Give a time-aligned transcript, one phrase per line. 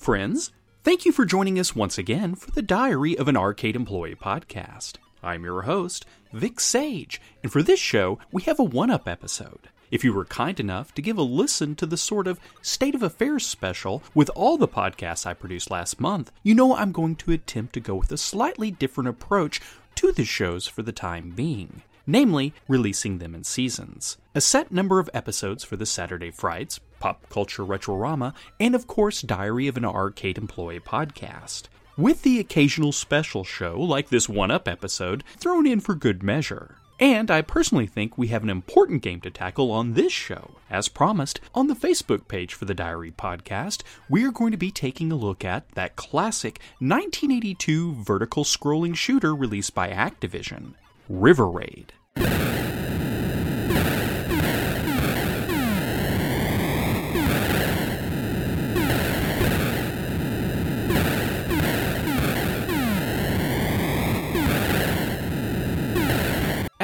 [0.00, 0.50] Friends,
[0.82, 4.94] thank you for joining us once again for the Diary of an Arcade Employee podcast.
[5.22, 9.68] I'm your host, Vic Sage, and for this show, we have a one up episode.
[9.90, 13.02] If you were kind enough to give a listen to the sort of State of
[13.02, 17.32] Affairs special with all the podcasts I produced last month, you know I'm going to
[17.32, 19.60] attempt to go with a slightly different approach
[19.96, 24.18] to the shows for the time being namely releasing them in seasons.
[24.34, 29.22] A set number of episodes for the Saturday Frights, Pop Culture Retrorama, and of course
[29.22, 31.64] Diary of an Arcade Employee podcast.
[31.96, 36.76] With the occasional special show, like this one up episode, thrown in for good measure.
[37.00, 40.50] And I personally think we have an important game to tackle on this show.
[40.68, 44.70] As promised, on the Facebook page for the Diary podcast, we are going to be
[44.70, 50.74] taking a look at that classic 1982 vertical scrolling shooter released by Activision,
[51.08, 51.94] River Raid.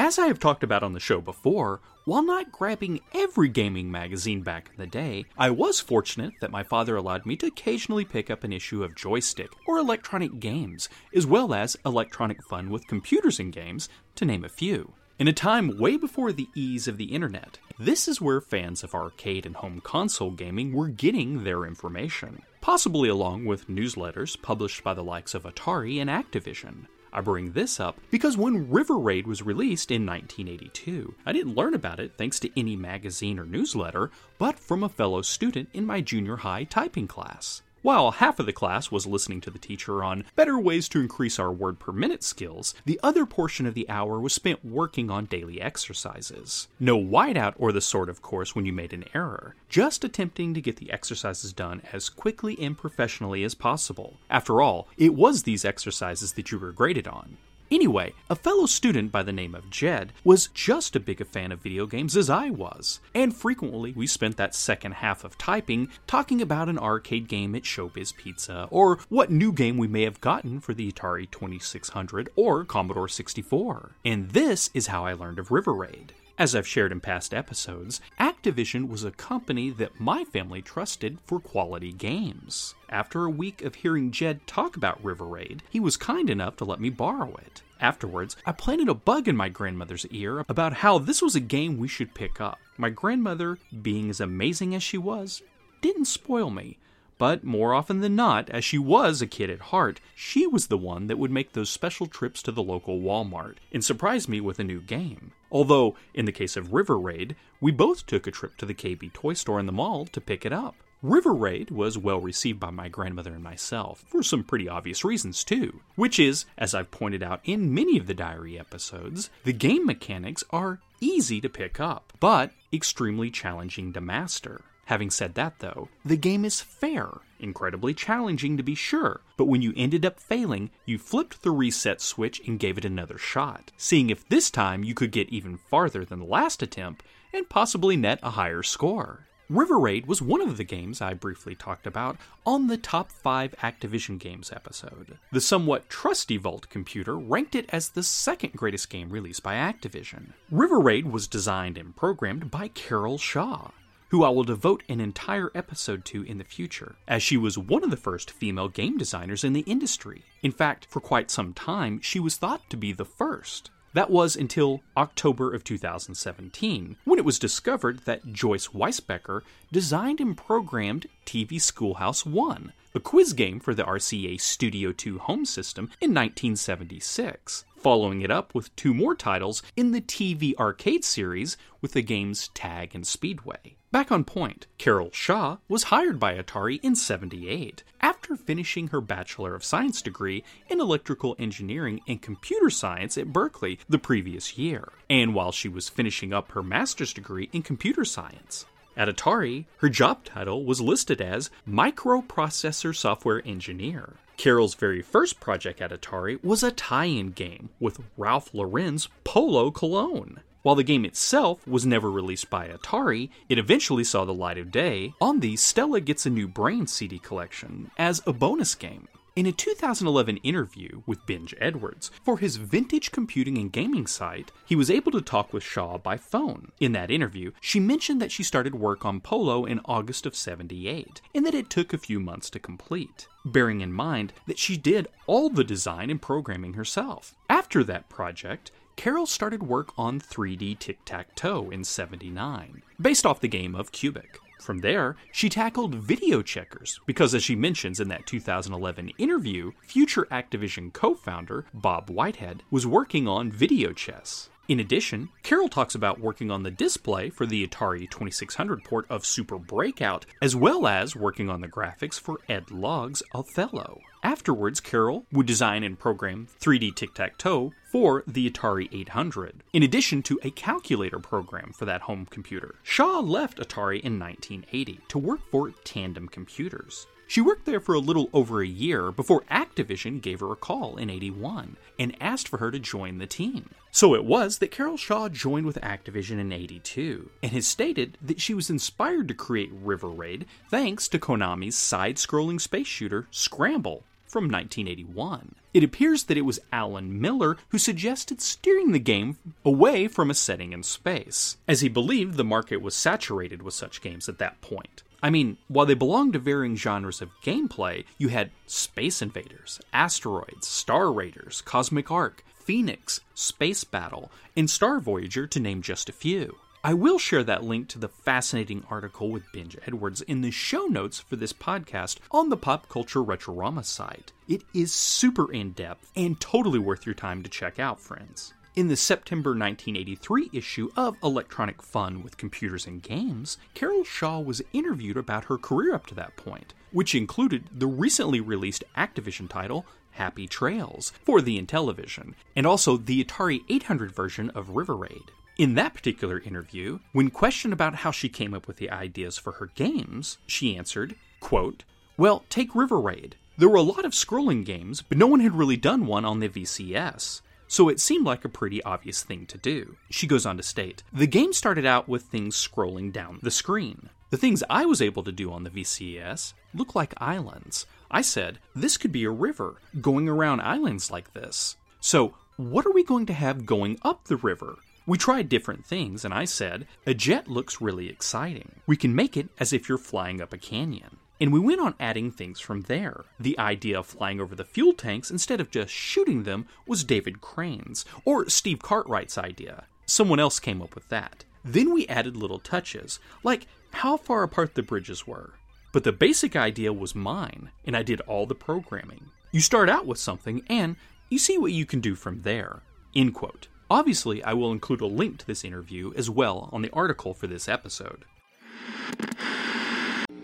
[0.07, 4.41] As I have talked about on the show before, while not grabbing every gaming magazine
[4.41, 8.29] back in the day, I was fortunate that my father allowed me to occasionally pick
[8.29, 13.37] up an issue of Joystick or Electronic Games, as well as Electronic Fun with Computers
[13.37, 14.93] and Games, to name a few.
[15.19, 18.93] In a time way before the ease of the internet, this is where fans of
[18.93, 24.93] arcade and home console gaming were getting their information, possibly along with newsletters published by
[24.93, 26.85] the likes of Atari and Activision.
[27.11, 31.73] I bring this up because when River Raid was released in 1982, I didn't learn
[31.73, 35.99] about it thanks to any magazine or newsletter, but from a fellow student in my
[35.99, 37.63] junior high typing class.
[37.83, 41.37] While half of the class was listening to the teacher on better ways to increase
[41.37, 45.25] our word per minute skills, the other portion of the hour was spent working on
[45.25, 46.67] daily exercises.
[46.79, 50.61] No whiteout or the sort of course when you made an error, just attempting to
[50.61, 54.17] get the exercises done as quickly and professionally as possible.
[54.29, 57.37] After all, it was these exercises that you were graded on.
[57.69, 61.51] Anyway, a fellow student by the name of Jed was just as big a fan
[61.51, 65.89] of video games as I was, and frequently we spent that second half of typing
[66.07, 70.21] talking about an arcade game at Showbiz Pizza, or what new game we may have
[70.21, 73.91] gotten for the Atari 2600 or Commodore 64.
[74.05, 76.13] And this is how I learned of River Raid.
[76.39, 81.39] As I've shared in past episodes, Activision was a company that my family trusted for
[81.39, 82.75] quality games.
[82.89, 86.65] After a week of hearing Jed talk about River Raid, he was kind enough to
[86.65, 87.63] let me borrow it.
[87.81, 91.79] Afterwards, I planted a bug in my grandmother's ear about how this was a game
[91.79, 92.59] we should pick up.
[92.77, 95.41] My grandmother, being as amazing as she was,
[95.81, 96.77] didn't spoil me.
[97.17, 100.77] But more often than not, as she was a kid at heart, she was the
[100.77, 104.59] one that would make those special trips to the local Walmart and surprise me with
[104.59, 105.31] a new game.
[105.51, 109.11] Although, in the case of River Raid, we both took a trip to the KB
[109.13, 110.75] toy store in the mall to pick it up.
[111.03, 115.43] River Raid was well received by my grandmother and myself, for some pretty obvious reasons
[115.43, 119.85] too, which is, as I've pointed out in many of the diary episodes, the game
[119.85, 124.61] mechanics are easy to pick up, but extremely challenging to master.
[124.85, 129.61] Having said that, though, the game is fair, incredibly challenging to be sure, but when
[129.61, 134.09] you ended up failing, you flipped the reset switch and gave it another shot, seeing
[134.09, 138.19] if this time you could get even farther than the last attempt and possibly net
[138.23, 139.26] a higher score.
[139.49, 143.55] River Raid was one of the games I briefly talked about on the Top 5
[143.63, 145.17] Activision Games episode.
[145.31, 150.33] The somewhat trusty Vault computer ranked it as the second greatest game released by Activision.
[150.51, 153.71] River Raid was designed and programmed by Carol Shaw,
[154.09, 157.85] who I will devote an entire episode to in the future, as she was one
[157.85, 160.23] of the first female game designers in the industry.
[160.43, 163.71] In fact, for quite some time, she was thought to be the first.
[163.97, 169.41] That was until October of 2017, when it was discovered that Joyce Weisbecker
[169.71, 175.45] designed and programmed TV Schoolhouse 1, a quiz game for the RCA Studio 2 home
[175.45, 181.57] system in 1976, following it up with two more titles in the TV arcade series
[181.81, 183.77] with the games Tag and Speedway.
[183.91, 189.55] Back on point, Carol Shaw was hired by Atari in 78 after finishing her Bachelor
[189.55, 195.33] of Science degree in Electrical Engineering and Computer Science at Berkeley the previous year, and
[195.33, 198.65] while she was finishing up her master's degree in Computer Science.
[198.97, 204.15] At Atari, her job title was listed as Microprocessor Software Engineer.
[204.37, 209.71] Carol's very first project at Atari was a tie in game with Ralph Lauren's Polo
[209.71, 210.41] Cologne.
[210.61, 214.71] While the game itself was never released by Atari, it eventually saw the light of
[214.71, 219.07] day on the Stella Gets a New Brain CD collection as a bonus game.
[219.37, 224.75] In a 2011 interview with Benj Edwards for his vintage computing and gaming site, he
[224.75, 226.71] was able to talk with Shaw by phone.
[226.79, 231.21] In that interview, she mentioned that she started work on Polo in August of 78
[231.35, 235.07] and that it took a few months to complete, bearing in mind that she did
[235.27, 237.35] all the design and programming herself.
[237.47, 243.39] After that project, Carol started work on 3D Tic Tac Toe in 79, based off
[243.39, 244.39] the game of Qubic.
[244.59, 250.27] From there, she tackled video checkers because, as she mentions in that 2011 interview, future
[250.31, 254.49] Activision co founder Bob Whitehead was working on video chess.
[254.67, 259.25] In addition, Carol talks about working on the display for the Atari 2600 port of
[259.25, 264.01] Super Breakout, as well as working on the graphics for Ed Logg's Othello.
[264.23, 269.83] Afterwards, Carol would design and program 3D tic tac toe for the Atari 800, in
[269.83, 272.75] addition to a calculator program for that home computer.
[272.83, 277.07] Shaw left Atari in 1980 to work for Tandem Computers.
[277.27, 280.95] She worked there for a little over a year before Activision gave her a call
[280.95, 283.69] in 81 and asked for her to join the team.
[283.91, 288.39] So it was that Carol Shaw joined with Activision in 82 and has stated that
[288.39, 294.03] she was inspired to create River Raid thanks to Konami's side scrolling space shooter Scramble
[294.25, 295.55] from 1981.
[295.73, 300.33] It appears that it was Alan Miller who suggested steering the game away from a
[300.33, 304.61] setting in space, as he believed the market was saturated with such games at that
[304.61, 305.03] point.
[305.21, 310.67] I mean, while they belong to varying genres of gameplay, you had Space Invaders, Asteroids,
[310.67, 316.57] Star Raiders, Cosmic Ark, Phoenix, Space Battle, and Star Voyager, to name just a few.
[316.83, 320.85] I will share that link to the fascinating article with Benj Edwards in the show
[320.85, 324.31] notes for this podcast on the Pop Culture Retrorama site.
[324.47, 328.53] It is super in depth and totally worth your time to check out, friends.
[328.77, 334.61] In the September 1983 issue of Electronic Fun with Computers and Games, Carol Shaw was
[334.71, 339.87] interviewed about her career up to that point, which included the recently released Activision title
[340.11, 345.31] Happy Trails for the Intellivision, and also the Atari 800 version of River Raid.
[345.57, 349.53] In that particular interview, when questioned about how she came up with the ideas for
[349.53, 351.83] her games, she answered, quote,
[352.15, 353.37] Well, take River Raid.
[353.57, 356.41] There were a lot of scrolling games, but no one had really done one on
[356.41, 359.97] the VCS so it seemed like a pretty obvious thing to do.
[360.09, 364.09] She goes on to state The game started out with things scrolling down the screen.
[364.29, 367.85] The things I was able to do on the VCS look like islands.
[368.11, 371.77] I said, This could be a river going around islands like this.
[371.99, 374.79] So, what are we going to have going up the river?
[375.05, 378.81] We tried different things, and I said, A jet looks really exciting.
[378.85, 381.17] We can make it as if you're flying up a canyon.
[381.39, 383.25] And we went on adding things from there.
[383.39, 387.41] The idea of flying over the fuel tanks instead of just shooting them was David
[387.41, 389.85] Crane's, or Steve Cartwright's idea.
[390.05, 391.43] Someone else came up with that.
[391.63, 395.53] Then we added little touches, like how far apart the bridges were.
[395.91, 399.25] But the basic idea was mine, and I did all the programming.
[399.51, 400.95] You start out with something, and
[401.29, 402.81] you see what you can do from there.
[403.15, 403.67] End quote.
[403.89, 407.47] Obviously, I will include a link to this interview as well on the article for
[407.47, 408.25] this episode.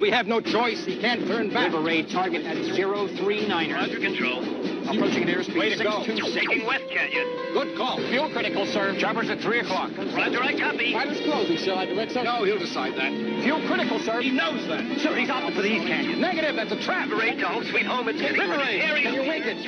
[0.03, 0.83] We have no choice.
[0.83, 1.72] He can't turn back.
[1.72, 3.74] River raid target at 039er.
[3.74, 4.43] Roger control.
[4.83, 6.03] Approaching an airspeed Way to go.
[6.03, 6.43] 626.
[6.43, 7.24] Taking West Canyon.
[7.55, 8.03] Good call.
[8.12, 9.00] Fuel critical, sir.
[9.00, 9.95] Choppers at 3 o'clock.
[9.95, 10.91] Roger, I copy.
[10.91, 11.74] Pilot's closing, sir.
[11.74, 12.22] I direct sir.
[12.22, 13.15] No, he'll decide that.
[13.48, 14.19] Fuel critical, sir.
[14.19, 14.83] He knows that.
[15.00, 16.19] Sir, he's opting for the East Canyon.
[16.19, 16.53] Negative.
[16.53, 17.07] That's a trap.
[17.07, 18.10] River Raid to home sweet home.
[18.10, 19.03] It's heading River for the Raid, area.
[19.07, 19.63] can you make it?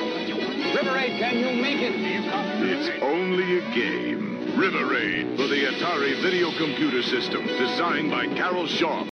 [0.76, 1.96] River Raid, can you make it?
[1.96, 2.76] Do you copy?
[2.76, 4.60] It's only a game.
[4.60, 9.08] River Raid for the Atari Video Computer System, designed by Carol Shaw.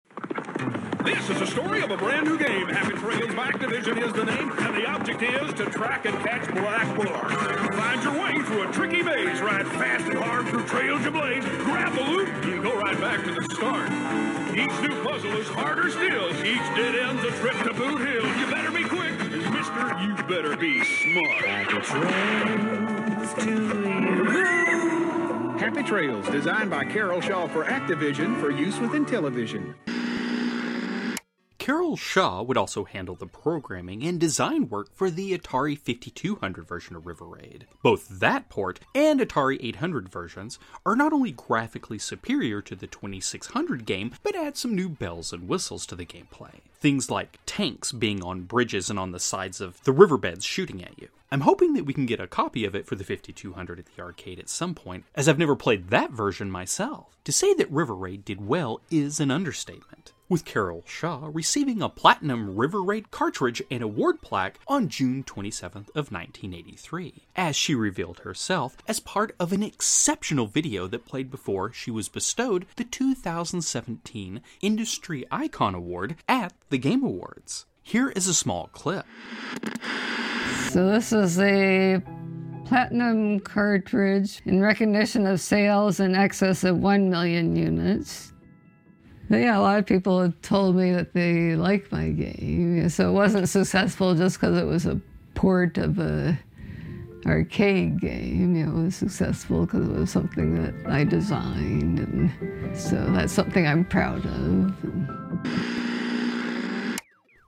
[1.03, 2.67] This is a story of a brand new game.
[2.69, 6.49] Happy Trails Back Division is the name, and the object is to track and catch
[6.53, 6.87] black.
[7.73, 11.43] Find your way through a tricky maze, ride fast and hard through trails you blaze,
[11.65, 13.91] grab the loot, and go right back to the start.
[14.55, 16.29] Each new puzzle is harder still.
[16.45, 18.25] Each dead end's a trip to Boot Hill.
[18.39, 19.17] You better be quick,
[19.51, 19.99] mister.
[19.99, 21.43] You better be smart.
[25.59, 29.73] Happy Trails, designed by Carol Shaw for Activision for use with Intellivision.
[31.63, 36.93] Carol Shaw would also handle the programming and design work for the Atari 5200 version
[36.93, 37.67] of River Raid.
[37.81, 43.85] Both that port and Atari 800 versions are not only graphically superior to the 2600
[43.85, 46.59] game, but add some new bells and whistles to the gameplay.
[46.81, 50.99] Things like tanks being on bridges and on the sides of the riverbeds shooting at
[50.99, 51.07] you.
[51.33, 54.03] I'm hoping that we can get a copy of it for the 5200 at the
[54.03, 57.17] arcade at some point, as I've never played that version myself.
[57.23, 61.89] To say that River Raid did well is an understatement, with Carol Shaw receiving a
[61.89, 68.19] Platinum River Raid cartridge and award plaque on June 27th of 1983, as she revealed
[68.19, 74.39] herself as part of an exceptional video that played before she was bestowed the 2017
[74.61, 77.65] Industry Icon Award at the Game Awards.
[77.81, 79.07] Here is a small clip.
[80.73, 82.01] So this is a
[82.65, 88.33] platinum cartridge in recognition of sales in excess of 1 million units.
[89.29, 92.89] Yeah, a lot of people have told me that they like my game.
[92.89, 94.99] So it wasn't successful just because it was a
[95.35, 96.39] port of a
[97.27, 98.55] arcade game.
[98.55, 103.85] It was successful because it was something that I designed, and so that's something I'm
[103.85, 105.82] proud of.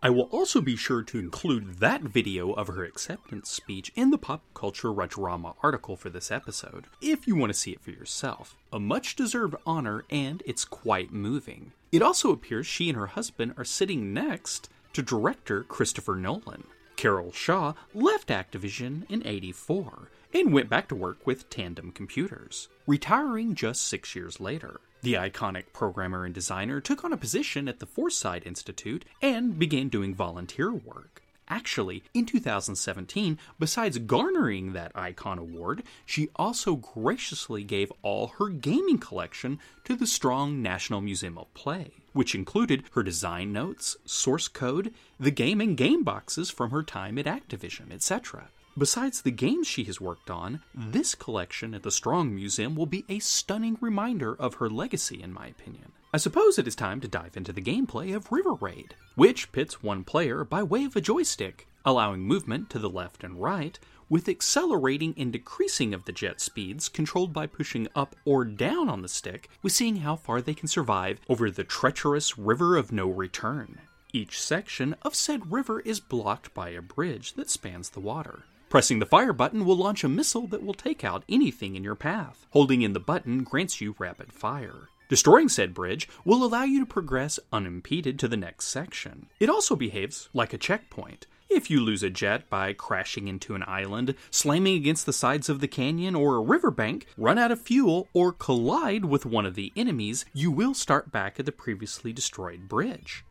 [0.05, 4.19] I will also be sure to include that video of her acceptance speech in the
[4.19, 8.55] Pop Culture Retrorama article for this episode, if you want to see it for yourself.
[8.71, 11.71] A much deserved honor, and it's quite moving.
[11.91, 16.65] It also appears she and her husband are sitting next to director Christopher Nolan.
[16.97, 23.55] Carol Shaw left Activision in 84 and went back to work with Tandem Computers, retiring
[23.55, 24.81] just six years later.
[25.05, 29.87] The iconic programmer and designer took on a position at the Foresight Institute and began
[29.87, 31.21] doing volunteer work.
[31.47, 38.97] Actually, in 2017, besides garnering that Icon Award, she also graciously gave all her gaming
[38.97, 44.91] collection to the Strong National Museum of Play, which included her design notes, source code,
[45.19, 48.47] the game and game boxes from her time at Activision, etc.
[48.77, 53.05] Besides the games she has worked on, this collection at the Strong Museum will be
[53.07, 55.93] a stunning reminder of her legacy, in my opinion.
[56.13, 59.81] I suppose it is time to dive into the gameplay of River Raid, which pits
[59.81, 63.79] one player by way of a joystick, allowing movement to the left and right,
[64.09, 69.01] with accelerating and decreasing of the jet speeds controlled by pushing up or down on
[69.01, 73.07] the stick, with seeing how far they can survive over the treacherous river of no
[73.07, 73.79] return.
[74.11, 78.43] Each section of said river is blocked by a bridge that spans the water.
[78.75, 81.95] Pressing the fire button will launch a missile that will take out anything in your
[81.95, 82.45] path.
[82.49, 84.89] Holding in the button grants you rapid fire.
[85.07, 89.27] Destroying said bridge will allow you to progress unimpeded to the next section.
[89.39, 91.25] It also behaves like a checkpoint.
[91.49, 95.61] If you lose a jet by crashing into an island, slamming against the sides of
[95.61, 99.71] the canyon or a riverbank, run out of fuel, or collide with one of the
[99.77, 103.23] enemies, you will start back at the previously destroyed bridge.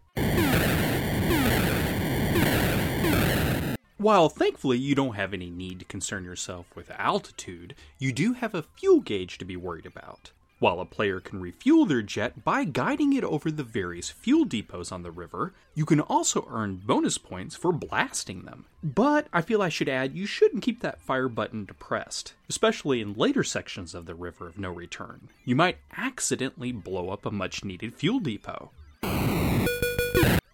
[4.05, 8.55] While thankfully you don't have any need to concern yourself with altitude, you do have
[8.55, 10.31] a fuel gauge to be worried about.
[10.59, 14.93] While a player can refuel their jet by guiding it over the various fuel depots
[14.93, 18.67] on the river, you can also earn bonus points for blasting them.
[18.83, 23.15] But I feel I should add you shouldn't keep that fire button depressed, especially in
[23.15, 25.31] later sections of the River of No Return.
[25.47, 28.71] You might accidentally blow up a much needed fuel depot.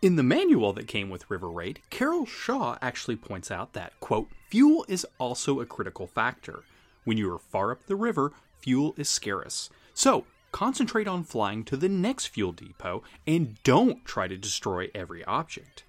[0.02, 4.30] In the manual that came with River Raid, Carol Shaw actually points out that, quote,
[4.48, 6.64] fuel is also a critical factor.
[7.04, 9.68] When you are far up the river, fuel is scarce.
[9.92, 15.22] So, concentrate on flying to the next fuel depot and don't try to destroy every
[15.26, 15.84] object.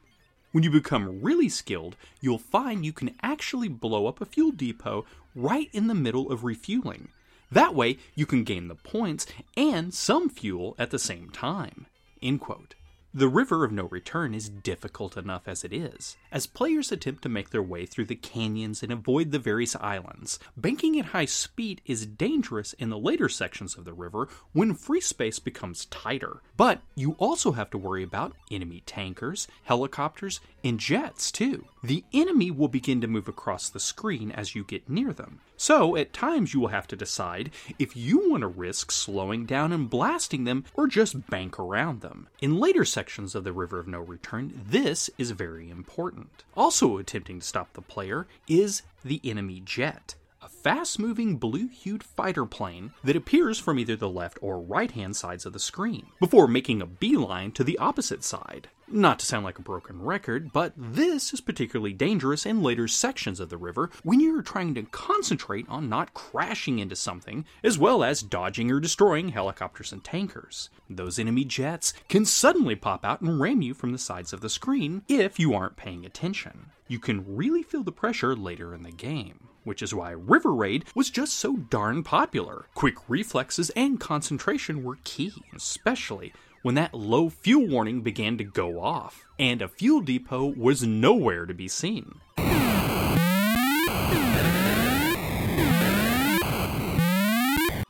[0.51, 5.05] When you become really skilled, you'll find you can actually blow up a fuel depot
[5.33, 7.07] right in the middle of refueling.
[7.49, 9.25] That way, you can gain the points
[9.55, 11.85] and some fuel at the same time.
[12.21, 12.75] End quote.
[13.13, 17.29] The River of No Return is difficult enough as it is, as players attempt to
[17.29, 20.39] make their way through the canyons and avoid the various islands.
[20.55, 25.01] Banking at high speed is dangerous in the later sections of the river when free
[25.01, 26.41] space becomes tighter.
[26.55, 31.65] But you also have to worry about enemy tankers, helicopters, and jets too.
[31.83, 35.41] The enemy will begin to move across the screen as you get near them.
[35.57, 39.71] So, at times, you will have to decide if you want to risk slowing down
[39.71, 42.29] and blasting them or just bank around them.
[42.41, 46.43] In later sections of the River of No Return, this is very important.
[46.55, 50.13] Also, attempting to stop the player is the enemy jet.
[50.39, 54.91] A fast moving blue hued fighter plane that appears from either the left or right
[54.91, 58.69] hand sides of the screen, before making a beeline to the opposite side.
[58.93, 63.39] Not to sound like a broken record, but this is particularly dangerous in later sections
[63.39, 68.03] of the river when you're trying to concentrate on not crashing into something, as well
[68.03, 70.69] as dodging or destroying helicopters and tankers.
[70.89, 74.49] Those enemy jets can suddenly pop out and ram you from the sides of the
[74.49, 76.71] screen if you aren't paying attention.
[76.89, 80.85] You can really feel the pressure later in the game which is why River Raid
[80.95, 82.65] was just so darn popular.
[82.73, 88.79] Quick reflexes and concentration were key, especially when that low fuel warning began to go
[88.79, 92.19] off, and a fuel depot was nowhere to be seen.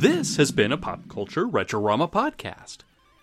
[0.00, 2.78] This has been a Pop Culture Retrorama podcast.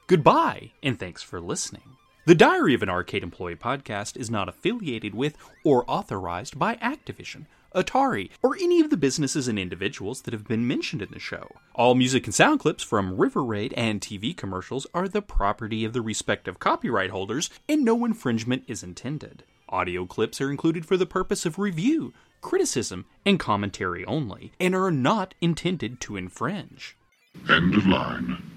[0.05, 1.95] Goodbye, and thanks for listening.
[2.27, 7.47] The Diary of an Arcade Employee podcast is not affiliated with or authorized by Activision,
[7.73, 11.47] Atari, or any of the businesses and individuals that have been mentioned in the show.
[11.73, 15.93] All music and sound clips from River Raid and TV commercials are the property of
[15.93, 19.41] the respective copyright holders, and no infringement is intended.
[19.69, 24.91] Audio clips are included for the purpose of review, criticism, and commentary only, and are
[24.91, 26.97] not intended to infringe.
[27.49, 28.43] End of line.